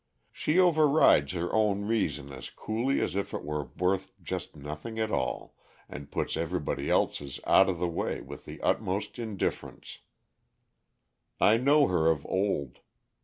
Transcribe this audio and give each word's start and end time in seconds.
She 0.31 0.57
overrides 0.57 1.33
her 1.33 1.53
own 1.53 1.85
reason 1.85 2.31
as 2.31 2.49
coolly 2.49 2.99
as 3.01 3.15
if 3.15 3.35
it 3.35 3.43
were 3.43 3.65
worth 3.77 4.11
just 4.19 4.55
nothing 4.55 4.97
at 4.97 5.11
all, 5.11 5.53
and 5.87 6.09
puts 6.09 6.35
everybody 6.35 6.89
else's 6.89 7.39
out 7.45 7.69
of 7.69 7.77
the 7.77 7.87
way 7.87 8.19
with 8.19 8.45
the 8.45 8.59
utmost 8.63 9.19
indifference. 9.19 9.99
I 11.39 11.57
know 11.57 11.85
her 11.85 12.09
of 12.09 12.25
old. 12.25 12.79